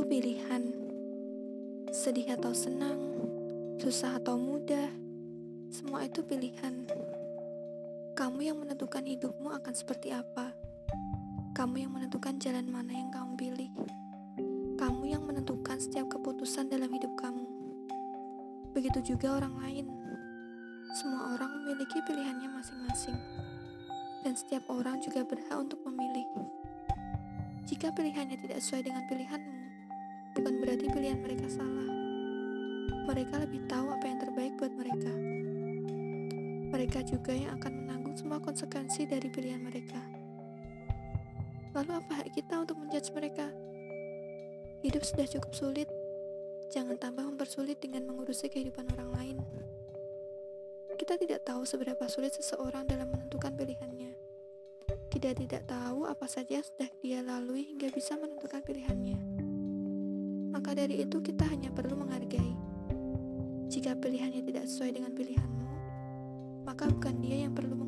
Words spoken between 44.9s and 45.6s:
sudah cukup